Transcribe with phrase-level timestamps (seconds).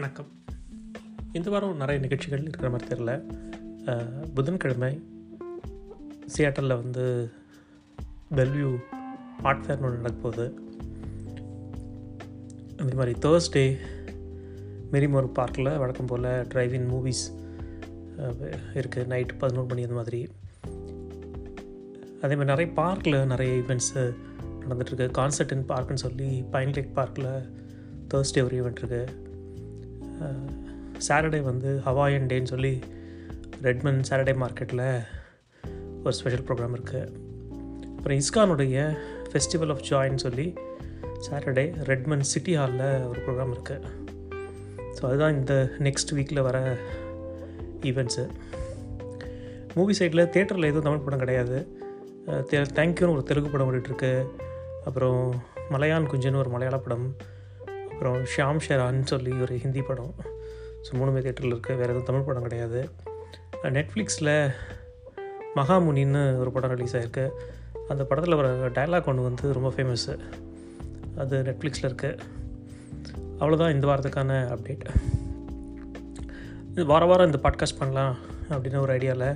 [0.00, 0.28] வணக்கம்.
[1.38, 3.10] இந்த வாரம் நிறைய நிகழ்ச்சிகள் இருக்கிற மாதிரி தெரில
[4.36, 4.88] புதன்கிழமை
[6.34, 7.04] சியாட்டலில் வந்து
[8.38, 8.70] பெல்வியூ
[9.48, 10.46] ஆர்ட் ஃபேர்னு ஒன்று நடக்க போகுது.
[12.80, 13.64] அதே மாதிரி தேர்ஸ்டே
[14.94, 17.24] மெரிமோர் பார்க்கில் வழக்கம் போல் டிரைவின் மூவிஸ்
[18.80, 20.20] இருக்குது நைட் பதினோரு மணி அந்த மாதிரி.
[22.22, 24.04] அதே மாதிரி நிறைய பார்க்கில் நிறைய ஈவெண்ட்ஸு
[24.60, 27.34] நடந்துகிட்ருக்கு கான்சர்ட் இன் பார்க்குன்னு சொல்லி பைன் லேக் பார்க்கில்
[28.12, 29.28] தேர்ஸ்டே ஒரு ஈவெண்ட் இருக்குது
[31.08, 32.80] சாட்டர்டே வந்து ஹவாயன் டேன்னு சொல்லி
[33.62, 35.00] ரெட்மன் சாட்டர்டே மார்க்கெட்டில்
[36.04, 37.12] ஒரு ஸ்பெஷல் ப்ரோக்ராம் இருக்குது
[37.96, 38.98] அப்புறம் இஸ்கானுடைய
[39.30, 40.54] ஃபெஸ்டிவல் ஆஃப் ஜாயின்னு சொல்லி
[41.30, 43.84] சாட்டர்டே ரெட்மன் சிட்டி ஹாலில் ஒரு ப்ரோக்ராம் இருக்குது
[45.00, 46.76] ஸோ அதுதான் இந்த நெக்ஸ்ட் வீக்கில் வர
[47.80, 48.28] ஈவெண்ட்ஸு
[49.74, 51.78] மூவி சைடில் தேட்டரில் எதுவும் தமிழ் படம் கிடையாது.
[52.26, 54.26] தே- தேங்க்யூன்னு ஒரு தெலுங்கு படம் ஓடிட்டுருக்கு
[54.84, 57.16] அப்புறம் மலையான் குஞ்சுன்னு ஒரு மலையாள படம்.
[58.00, 60.12] அப்புறம் ஷியாம் ஷெரான்னு சொல்லி ஒரு ஹிந்தி படம்.
[60.84, 62.90] ஸோ மூணுமே தேட்டரில் இருக்குது வேறு எதுவும் தமிழ் படம் கிடையாது.
[63.62, 64.30] நெட்ஃப்ளிக்ஸில்
[65.54, 67.28] மகாமுனின்னு ஒரு படம் ரிலீஸ் ஆகிருக்கு
[67.88, 70.14] அந்த படத்தில் வர டயலாக் ஒன்று வந்து ரொம்ப ஃபேமஸ்ஸு
[71.16, 72.18] அது நெட்ஃப்ளிக்ஸில் இருக்குது
[73.38, 74.86] அவ்வளோதான் இந்த வாரத்துக்கான அப்டேட்
[76.70, 78.16] இது வார வாரம் இந்த பாட்காஸ்ட் பண்ணலாம்
[78.50, 79.28] அப்படின்னு ஒரு ஐடியாவில்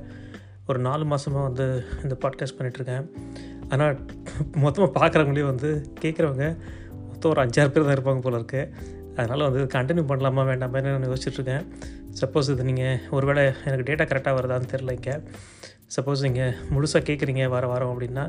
[0.66, 1.66] ஒரு நாலு மாதமாக வந்து
[2.02, 3.06] இந்த பாட்காஸ்ட் பண்ணிகிட்ருக்கேன்
[3.68, 3.98] ஆனால்
[4.56, 6.48] மொத்தமாக பார்க்குறவங்களே வந்து கேட்குறவங்க
[7.24, 8.62] மொத்தம் ஒரு அஞ்சாறு பேர் தான் இருப்பாங்க போல இருக்கு.
[9.18, 11.64] அதனால் வந்து கண்டினியூ பண்ணலாமா வேண்டாமான்னு நான் யோசிச்சுட்ருக்கேன்
[12.20, 15.14] சப்போஸ் இது நீங்கள் ஒருவேளை எனக்கு டேட்டா கரெக்டாக வருதான்னு தெரில இங்கே.
[15.94, 18.24] சப்போஸ் நீங்கள் முழுசாக கேட்குறீங்க வார வாரம் அப்படின்னா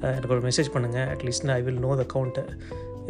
[0.00, 2.44] எனக்கு ஒரு மெசேஜ் பண்ணுங்கள் அட்லீஸ்ட் நான் I will know the count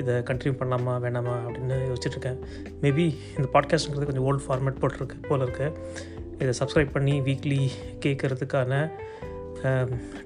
[0.03, 2.39] இதை கண்டினியூ பண்ணலாமா வேணாமா அப்படின்னு யோசிச்சுட்ருக்கேன்
[2.85, 3.07] மேபி
[3.39, 5.75] இந்த பாட்காஸ்ட்டுங்கிறது கொஞ்சம் ஓல்டு ஃபார்மேட் போட்டிருக்கு போல் இருக்குது
[6.43, 7.61] இதை சப்ஸ்கிரைப் பண்ணி வீக்லி
[8.07, 8.83] கேட்குறதுக்கான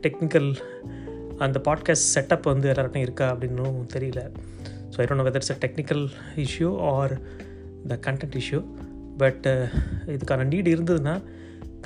[0.06, 0.50] டெக்னிக்கல்
[1.44, 4.20] அந்த பாட்காஸ்ட் செட்டப் வந்து எல்லார்ட்டையும் இருக்கா அப்படின்னும் தெரியல.
[4.92, 6.04] So I don't whether it's a technical
[6.46, 7.14] issue or
[7.92, 8.60] the content issue
[9.22, 9.46] but
[10.16, 11.14] இதுக்கான நீடு இருந்ததுன்னா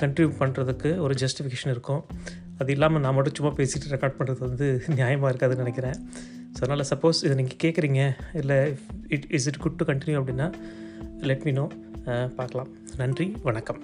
[0.00, 2.03] கண்டினியூ பண்ணுறதுக்கு ஒரு ஜஸ்டிஃபிகேஷன் இருக்கும்.
[2.60, 4.66] அது இல்லாமல் நான் மட்டும் சும்மா பேசிட்டு ரெக்கார்ட் பண்ணுறது வந்து
[4.98, 5.98] நியாயமாக இருக்காதுன்னு நினைக்கிறேன்.
[6.54, 8.03] ஸோ அதனால் சப்போஸ் இதை நீங்கள் கேட்குறீங்க
[8.41, 8.58] இல்லை
[9.14, 10.48] it is it good to continue அப்படின்னா
[11.30, 11.66] லெட் மீ நோ
[12.38, 12.70] பார்க்கலாம்.
[13.03, 13.80] நன்றி வணக்கம்.